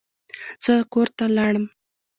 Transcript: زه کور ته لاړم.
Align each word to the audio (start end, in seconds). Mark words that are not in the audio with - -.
زه 0.63 0.73
کور 0.93 1.07
ته 1.17 1.25
لاړم. 1.35 1.65